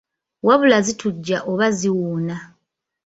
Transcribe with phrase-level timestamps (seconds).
[0.45, 2.35] Wabula zitujja oba ziwuuna.